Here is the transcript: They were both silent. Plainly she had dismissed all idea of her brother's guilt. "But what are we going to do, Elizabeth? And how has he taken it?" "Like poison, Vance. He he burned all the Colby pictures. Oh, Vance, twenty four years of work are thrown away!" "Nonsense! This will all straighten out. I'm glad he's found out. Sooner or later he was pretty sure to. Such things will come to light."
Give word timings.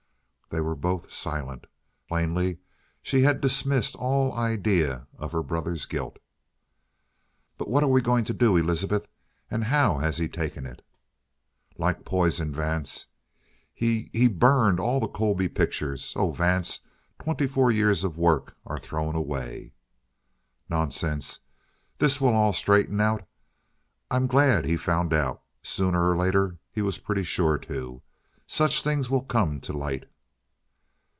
They 0.53 0.59
were 0.59 0.75
both 0.75 1.13
silent. 1.13 1.63
Plainly 2.09 2.57
she 3.01 3.21
had 3.21 3.39
dismissed 3.39 3.95
all 3.95 4.33
idea 4.33 5.07
of 5.17 5.31
her 5.31 5.41
brother's 5.41 5.85
guilt. 5.85 6.19
"But 7.57 7.69
what 7.69 7.83
are 7.85 7.89
we 7.89 8.01
going 8.01 8.25
to 8.25 8.33
do, 8.33 8.57
Elizabeth? 8.57 9.07
And 9.49 9.63
how 9.63 9.99
has 9.99 10.17
he 10.17 10.27
taken 10.27 10.65
it?" 10.65 10.85
"Like 11.77 12.03
poison, 12.03 12.51
Vance. 12.51 13.07
He 13.73 14.09
he 14.11 14.27
burned 14.27 14.77
all 14.81 14.99
the 14.99 15.07
Colby 15.07 15.47
pictures. 15.47 16.11
Oh, 16.17 16.31
Vance, 16.33 16.81
twenty 17.17 17.47
four 17.47 17.71
years 17.71 18.03
of 18.03 18.17
work 18.17 18.57
are 18.65 18.77
thrown 18.77 19.15
away!" 19.15 19.71
"Nonsense! 20.67 21.39
This 21.97 22.19
will 22.19 22.33
all 22.33 22.51
straighten 22.51 22.99
out. 22.99 23.25
I'm 24.11 24.27
glad 24.27 24.65
he's 24.65 24.81
found 24.81 25.13
out. 25.13 25.41
Sooner 25.63 26.09
or 26.11 26.17
later 26.17 26.57
he 26.73 26.81
was 26.81 26.97
pretty 26.99 27.23
sure 27.23 27.57
to. 27.59 28.01
Such 28.47 28.81
things 28.83 29.09
will 29.09 29.23
come 29.23 29.61
to 29.61 29.71
light." 29.71 30.07